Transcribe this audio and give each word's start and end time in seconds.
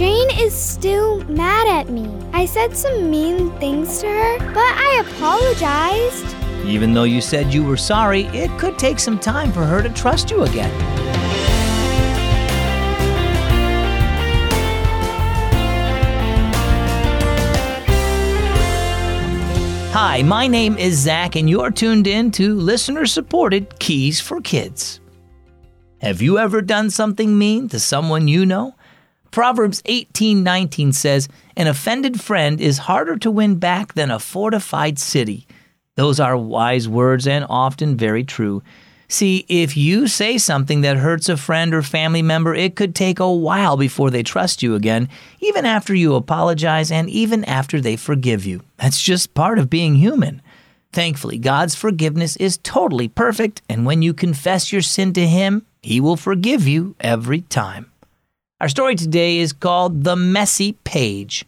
Jane 0.00 0.30
is 0.38 0.54
still 0.54 1.22
mad 1.24 1.68
at 1.68 1.90
me. 1.92 2.08
I 2.32 2.46
said 2.46 2.74
some 2.74 3.10
mean 3.10 3.50
things 3.60 3.98
to 4.00 4.06
her, 4.06 4.38
but 4.54 4.64
I 4.64 5.04
apologized. 5.06 6.34
Even 6.64 6.94
though 6.94 7.04
you 7.04 7.20
said 7.20 7.52
you 7.52 7.62
were 7.62 7.76
sorry, 7.76 8.22
it 8.28 8.50
could 8.58 8.78
take 8.78 8.98
some 8.98 9.18
time 9.18 9.52
for 9.52 9.62
her 9.62 9.82
to 9.82 9.90
trust 9.90 10.30
you 10.30 10.44
again. 10.44 10.70
Hi, 19.92 20.22
my 20.22 20.46
name 20.46 20.78
is 20.78 20.96
Zach, 20.96 21.36
and 21.36 21.50
you're 21.50 21.70
tuned 21.70 22.06
in 22.06 22.30
to 22.30 22.54
listener 22.54 23.04
supported 23.04 23.78
Keys 23.80 24.18
for 24.18 24.40
Kids. 24.40 24.98
Have 25.98 26.22
you 26.22 26.38
ever 26.38 26.62
done 26.62 26.88
something 26.88 27.36
mean 27.36 27.68
to 27.68 27.78
someone 27.78 28.28
you 28.28 28.46
know? 28.46 28.74
Proverbs 29.30 29.82
18:19 29.86 30.92
says, 30.92 31.28
"An 31.56 31.66
offended 31.66 32.20
friend 32.20 32.60
is 32.60 32.78
harder 32.78 33.16
to 33.18 33.30
win 33.30 33.56
back 33.56 33.94
than 33.94 34.10
a 34.10 34.18
fortified 34.18 34.98
city." 34.98 35.46
Those 35.96 36.18
are 36.18 36.36
wise 36.36 36.88
words 36.88 37.26
and 37.26 37.44
often 37.48 37.96
very 37.96 38.24
true. 38.24 38.62
See, 39.08 39.44
if 39.48 39.76
you 39.76 40.06
say 40.06 40.38
something 40.38 40.82
that 40.82 40.96
hurts 40.96 41.28
a 41.28 41.36
friend 41.36 41.74
or 41.74 41.82
family 41.82 42.22
member, 42.22 42.54
it 42.54 42.76
could 42.76 42.94
take 42.94 43.18
a 43.18 43.30
while 43.30 43.76
before 43.76 44.08
they 44.08 44.22
trust 44.22 44.62
you 44.62 44.76
again, 44.76 45.08
even 45.40 45.66
after 45.66 45.94
you 45.94 46.14
apologize 46.14 46.92
and 46.92 47.10
even 47.10 47.44
after 47.44 47.80
they 47.80 47.96
forgive 47.96 48.46
you. 48.46 48.62
That's 48.78 49.02
just 49.02 49.34
part 49.34 49.58
of 49.58 49.68
being 49.68 49.96
human. 49.96 50.40
Thankfully, 50.92 51.38
God's 51.38 51.74
forgiveness 51.74 52.36
is 52.36 52.58
totally 52.62 53.08
perfect, 53.08 53.62
and 53.68 53.84
when 53.84 54.00
you 54.00 54.14
confess 54.14 54.72
your 54.72 54.82
sin 54.82 55.12
to 55.14 55.26
Him, 55.26 55.66
He 55.82 56.00
will 56.00 56.16
forgive 56.16 56.68
you 56.68 56.94
every 57.00 57.40
time. 57.42 57.89
Our 58.60 58.68
story 58.68 58.94
today 58.94 59.38
is 59.38 59.54
called 59.54 60.04
The 60.04 60.16
Messy 60.16 60.74
Page. 60.84 61.46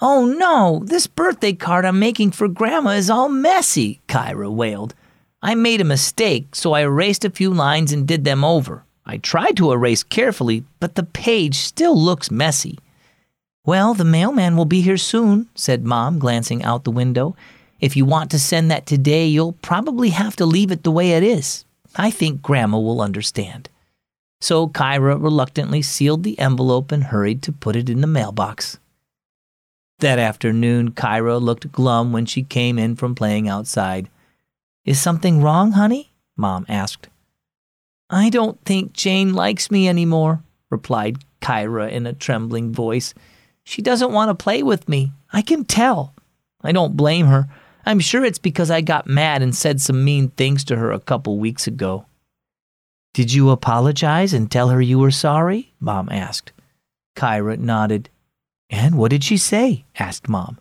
Oh 0.00 0.26
no, 0.26 0.82
this 0.84 1.06
birthday 1.06 1.52
card 1.52 1.84
I'm 1.84 2.00
making 2.00 2.32
for 2.32 2.48
Grandma 2.48 2.90
is 2.90 3.08
all 3.08 3.28
messy, 3.28 4.00
Kyra 4.08 4.52
wailed. 4.52 4.94
I 5.40 5.54
made 5.54 5.80
a 5.80 5.84
mistake, 5.84 6.56
so 6.56 6.72
I 6.72 6.80
erased 6.80 7.24
a 7.24 7.30
few 7.30 7.50
lines 7.50 7.92
and 7.92 8.04
did 8.04 8.24
them 8.24 8.42
over. 8.42 8.82
I 9.06 9.18
tried 9.18 9.56
to 9.58 9.70
erase 9.70 10.02
carefully, 10.02 10.64
but 10.80 10.96
the 10.96 11.04
page 11.04 11.54
still 11.58 11.96
looks 11.96 12.32
messy. 12.32 12.76
Well, 13.64 13.94
the 13.94 14.04
mailman 14.04 14.56
will 14.56 14.64
be 14.64 14.80
here 14.80 14.96
soon, 14.96 15.48
said 15.54 15.84
Mom, 15.84 16.18
glancing 16.18 16.64
out 16.64 16.82
the 16.82 16.90
window. 16.90 17.36
If 17.78 17.96
you 17.96 18.04
want 18.04 18.32
to 18.32 18.40
send 18.40 18.72
that 18.72 18.86
today, 18.86 19.28
you'll 19.28 19.52
probably 19.52 20.08
have 20.08 20.34
to 20.34 20.46
leave 20.46 20.72
it 20.72 20.82
the 20.82 20.90
way 20.90 21.12
it 21.12 21.22
is. 21.22 21.64
I 21.94 22.10
think 22.10 22.42
Grandma 22.42 22.80
will 22.80 23.00
understand. 23.00 23.68
So 24.40 24.68
Kyra 24.68 25.20
reluctantly 25.20 25.82
sealed 25.82 26.22
the 26.22 26.38
envelope 26.38 26.92
and 26.92 27.04
hurried 27.04 27.42
to 27.42 27.52
put 27.52 27.76
it 27.76 27.88
in 27.88 28.00
the 28.00 28.06
mailbox. 28.06 28.78
That 30.00 30.18
afternoon, 30.18 30.90
Kyra 30.90 31.40
looked 31.40 31.72
glum 31.72 32.12
when 32.12 32.26
she 32.26 32.42
came 32.42 32.78
in 32.78 32.96
from 32.96 33.14
playing 33.14 33.48
outside. 33.48 34.10
Is 34.84 35.00
something 35.00 35.40
wrong, 35.40 35.72
honey? 35.72 36.12
Mom 36.36 36.66
asked. 36.68 37.08
I 38.10 38.28
don't 38.28 38.60
think 38.64 38.92
Jane 38.92 39.32
likes 39.32 39.70
me 39.70 39.88
anymore, 39.88 40.42
replied 40.70 41.24
Kyra 41.40 41.90
in 41.90 42.06
a 42.06 42.12
trembling 42.12 42.72
voice. 42.72 43.14
She 43.64 43.80
doesn't 43.80 44.12
want 44.12 44.28
to 44.28 44.42
play 44.42 44.62
with 44.62 44.88
me. 44.88 45.12
I 45.32 45.42
can 45.42 45.64
tell. 45.64 46.14
I 46.62 46.72
don't 46.72 46.96
blame 46.96 47.26
her. 47.26 47.48
I'm 47.86 48.00
sure 48.00 48.24
it's 48.24 48.38
because 48.38 48.70
I 48.70 48.80
got 48.80 49.06
mad 49.06 49.42
and 49.42 49.54
said 49.54 49.80
some 49.80 50.04
mean 50.04 50.28
things 50.30 50.64
to 50.64 50.76
her 50.76 50.90
a 50.92 51.00
couple 51.00 51.38
weeks 51.38 51.66
ago. 51.66 52.06
Did 53.14 53.32
you 53.32 53.50
apologize 53.50 54.32
and 54.32 54.50
tell 54.50 54.70
her 54.70 54.80
you 54.80 54.98
were 54.98 55.12
sorry? 55.12 55.72
Mom 55.78 56.08
asked. 56.10 56.50
Kyra 57.16 57.56
nodded. 57.56 58.10
And 58.68 58.98
what 58.98 59.12
did 59.12 59.22
she 59.22 59.36
say? 59.36 59.84
asked 60.00 60.28
Mom. 60.28 60.58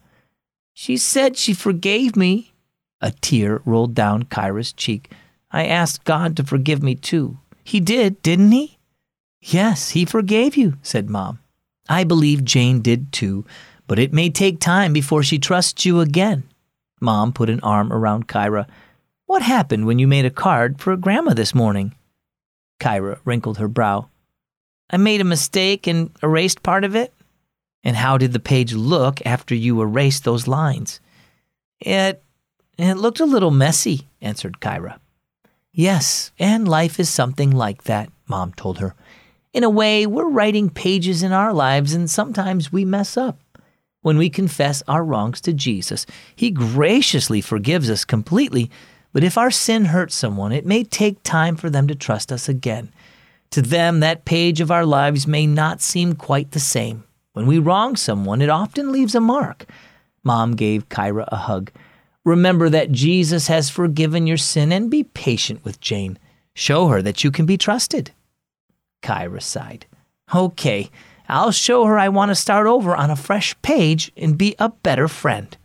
She 0.72 0.96
said 0.96 1.36
she 1.36 1.56
forgave 1.56 2.16
me, 2.16 2.53
a 3.02 3.09
tear 3.09 3.63
rolled 3.66 3.96
down 3.96 4.25
Kyra's 4.25 4.72
cheek. 4.72 5.12
I 5.52 5.66
asked 5.66 6.03
God 6.03 6.38
to 6.38 6.44
forgive 6.44 6.84
me 6.84 6.94
too. 6.94 7.40
He 7.63 7.80
did, 7.80 8.22
didn't 8.22 8.52
he? 8.52 8.78
Yes, 9.42 9.90
he 9.90 10.06
forgave 10.06 10.56
you, 10.56 10.75
said 10.84 11.09
Mom. 11.09 11.40
I 11.90 12.03
believe 12.03 12.46
Jane 12.46 12.81
did 12.81 13.12
too, 13.12 13.46
but 13.88 13.97
it 13.97 14.13
may 14.13 14.30
take 14.30 14.59
time 14.59 14.94
before 14.94 15.24
she 15.24 15.40
trusts 15.40 15.86
you 15.86 16.02
again. 16.02 16.44
Mom 17.02 17.34
put 17.34 17.50
an 17.50 17.59
arm 17.62 17.92
around 17.92 18.28
Kyra. 18.28 18.68
What 19.25 19.42
happened 19.42 19.88
when 19.88 19.97
you 19.97 20.08
made 20.08 20.25
a 20.25 20.30
card 20.30 20.80
for 20.80 20.96
Grandma 20.96 21.34
this 21.34 21.56
morning? 21.56 21.96
Kyra 22.83 23.19
wrinkled 23.23 23.59
her 23.59 23.69
brow. 23.69 24.09
I 24.89 24.97
made 24.97 25.21
a 25.21 25.25
mistake 25.25 25.88
and 25.88 26.11
erased 26.21 26.63
part 26.63 26.83
of 26.83 26.95
it. 26.95 27.13
And 27.81 27.95
how 27.95 28.17
did 28.17 28.33
the 28.33 28.39
page 28.39 28.73
look 28.73 29.25
after 29.25 29.55
you 29.55 29.81
erased 29.81 30.25
those 30.25 30.47
lines? 30.47 30.99
It 31.79 32.21
it 32.77 32.95
looked 32.95 33.19
a 33.19 33.25
little 33.25 33.51
messy, 33.51 34.07
answered 34.21 34.59
Kyra. 34.59 34.99
Yes, 35.71 36.31
and 36.38 36.67
life 36.67 36.99
is 36.99 37.09
something 37.09 37.51
like 37.51 37.83
that, 37.83 38.09
Mom 38.27 38.51
told 38.53 38.79
her. 38.79 38.95
In 39.53 39.63
a 39.63 39.69
way, 39.69 40.05
we're 40.05 40.29
writing 40.29 40.69
pages 40.69 41.23
in 41.23 41.31
our 41.31 41.53
lives, 41.53 41.94
and 41.94 42.09
sometimes 42.09 42.71
we 42.71 42.83
mess 42.83 43.15
up. 43.15 43.39
When 44.01 44.17
we 44.17 44.29
confess 44.29 44.83
our 44.88 45.05
wrongs 45.05 45.39
to 45.41 45.53
Jesus, 45.53 46.05
He 46.35 46.51
graciously 46.51 47.41
forgives 47.41 47.89
us 47.89 48.03
completely, 48.03 48.69
but 49.13 49.24
if 49.24 49.38
our 49.38 49.51
sin 49.51 49.85
hurts 49.85 50.16
someone, 50.16 50.51
it 50.51 50.66
may 50.66 50.84
take 50.84 51.24
time 51.24 51.56
for 51.56 51.69
them 51.69 51.88
to 51.88 51.96
trust 51.96 52.31
us 52.31 52.50
again. 52.50 52.91
To 53.51 53.62
them, 53.62 54.00
that 54.00 54.25
page 54.25 54.59
of 54.59 54.72
our 54.72 54.85
lives 54.85 55.28
may 55.28 55.46
not 55.46 55.79
seem 55.79 56.16
quite 56.16 56.51
the 56.51 56.59
same. 56.59 57.03
When 57.34 57.46
we 57.46 57.59
wrong 57.59 57.96
someone, 57.96 58.41
it 58.41 58.50
often 58.50 58.91
leaves 58.91 59.13
a 59.13 59.19
mark. 59.19 59.66
Mom 60.24 60.56
gave 60.56 60.90
Kyra 60.90 61.25
a 61.31 61.35
hug. 61.35 61.72
Remember 62.25 62.69
that 62.69 62.91
Jesus 62.91 63.47
has 63.47 63.69
forgiven 63.69 64.25
your 64.25 64.38
sin 64.38 64.72
and 64.72 64.90
be 64.90 65.03
patient 65.03 65.63
with 65.63 65.80
Jane. 65.80 66.18
Show 66.56 66.88
her 66.88 67.01
that 67.03 67.24
you 67.24 67.30
can 67.30 67.45
be 67.45 67.57
trusted. 67.57 68.12
Kyra 69.03 69.41
sighed. 69.41 69.85
Okay, 70.34 70.90
I'll 71.28 71.51
show 71.51 71.85
her 71.85 72.00
I 72.00 72.09
want 72.09 72.30
to 72.30 72.35
start 72.35 72.66
over 72.66 72.95
on 72.95 73.12
a 73.12 73.16
fresh 73.16 73.56
page 73.62 74.12
and 74.18 74.38
be 74.38 74.56
a 74.57 74.69
better 74.69 75.07
friend. 75.07 75.56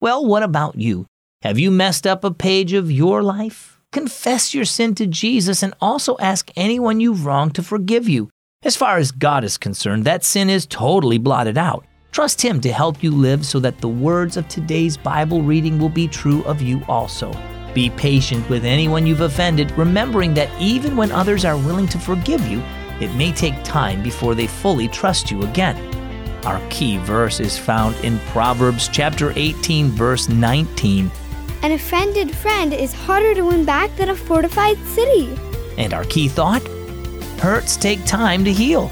Well, 0.00 0.24
what 0.24 0.42
about 0.42 0.76
you? 0.76 1.06
Have 1.42 1.58
you 1.58 1.70
messed 1.70 2.06
up 2.06 2.22
a 2.22 2.30
page 2.30 2.74
of 2.74 2.92
your 2.92 3.22
life? 3.22 3.80
Confess 3.92 4.52
your 4.52 4.66
sin 4.66 4.94
to 4.96 5.06
Jesus 5.06 5.62
and 5.62 5.72
also 5.80 6.18
ask 6.18 6.50
anyone 6.54 7.00
you've 7.00 7.24
wronged 7.24 7.54
to 7.54 7.62
forgive 7.62 8.06
you. 8.06 8.28
As 8.62 8.76
far 8.76 8.98
as 8.98 9.10
God 9.10 9.42
is 9.42 9.56
concerned, 9.56 10.04
that 10.04 10.22
sin 10.22 10.50
is 10.50 10.66
totally 10.66 11.16
blotted 11.16 11.56
out. 11.56 11.86
Trust 12.12 12.42
Him 12.42 12.60
to 12.60 12.70
help 12.70 13.02
you 13.02 13.10
live 13.10 13.46
so 13.46 13.58
that 13.60 13.78
the 13.80 13.88
words 13.88 14.36
of 14.36 14.48
today's 14.48 14.98
Bible 14.98 15.40
reading 15.40 15.78
will 15.78 15.88
be 15.88 16.06
true 16.06 16.44
of 16.44 16.60
you 16.60 16.82
also. 16.86 17.32
Be 17.72 17.88
patient 17.88 18.46
with 18.50 18.66
anyone 18.66 19.06
you've 19.06 19.22
offended, 19.22 19.70
remembering 19.78 20.34
that 20.34 20.50
even 20.60 20.94
when 20.94 21.10
others 21.10 21.46
are 21.46 21.56
willing 21.56 21.88
to 21.88 21.98
forgive 21.98 22.46
you, 22.48 22.62
it 23.00 23.14
may 23.14 23.32
take 23.32 23.64
time 23.64 24.02
before 24.02 24.34
they 24.34 24.46
fully 24.46 24.88
trust 24.88 25.30
you 25.30 25.44
again. 25.44 25.78
Our 26.44 26.60
key 26.68 26.98
verse 26.98 27.40
is 27.40 27.56
found 27.56 27.96
in 28.04 28.18
Proverbs 28.28 28.88
chapter 28.88 29.32
18 29.36 29.88
verse 29.88 30.28
19. 30.28 31.10
An 31.62 31.72
offended 31.72 32.34
friend 32.34 32.72
is 32.72 32.94
harder 32.94 33.34
to 33.34 33.42
win 33.42 33.66
back 33.66 33.94
than 33.96 34.08
a 34.08 34.14
fortified 34.14 34.78
city. 34.86 35.36
And 35.76 35.92
our 35.92 36.04
key 36.04 36.26
thought? 36.26 36.62
Hurts 37.38 37.76
take 37.76 38.02
time 38.06 38.44
to 38.44 38.52
heal. 38.52 38.88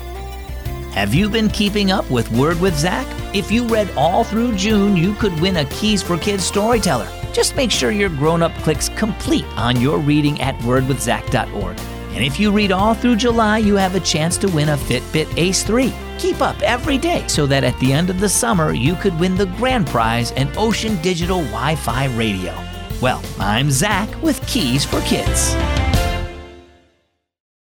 Have 0.92 1.14
you 1.14 1.30
been 1.30 1.48
keeping 1.48 1.90
up 1.90 2.10
with 2.10 2.30
Word 2.32 2.60
with 2.60 2.76
Zach? 2.76 3.06
If 3.34 3.50
you 3.50 3.66
read 3.66 3.90
all 3.96 4.22
through 4.22 4.54
June, 4.56 4.96
you 4.96 5.14
could 5.14 5.38
win 5.40 5.56
a 5.56 5.64
Keys 5.66 6.02
for 6.02 6.18
Kids 6.18 6.44
storyteller. 6.44 7.08
Just 7.32 7.56
make 7.56 7.70
sure 7.70 7.90
your 7.90 8.10
grown 8.10 8.42
up 8.42 8.54
clicks 8.56 8.90
complete 8.90 9.46
on 9.56 9.80
your 9.80 9.98
reading 9.98 10.40
at 10.42 10.54
wordwithzach.org. 10.58 11.78
And 11.78 12.24
if 12.24 12.38
you 12.38 12.50
read 12.50 12.72
all 12.72 12.94
through 12.94 13.16
July, 13.16 13.58
you 13.58 13.76
have 13.76 13.94
a 13.94 14.00
chance 14.00 14.36
to 14.38 14.48
win 14.48 14.70
a 14.70 14.76
Fitbit 14.76 15.32
Ace 15.38 15.62
3. 15.62 15.92
Keep 16.18 16.42
up 16.42 16.60
every 16.62 16.98
day 16.98 17.24
so 17.28 17.46
that 17.46 17.62
at 17.62 17.78
the 17.78 17.92
end 17.92 18.10
of 18.10 18.18
the 18.18 18.28
summer, 18.28 18.72
you 18.72 18.96
could 18.96 19.18
win 19.20 19.36
the 19.36 19.46
grand 19.56 19.86
prize 19.86 20.32
an 20.32 20.50
Ocean 20.56 21.00
Digital 21.00 21.38
Wi 21.38 21.76
Fi 21.76 22.06
radio. 22.16 22.52
Well, 23.00 23.22
I'm 23.38 23.70
Zach 23.70 24.10
with 24.20 24.44
Keys 24.48 24.84
for 24.84 25.00
Kids. 25.02 25.54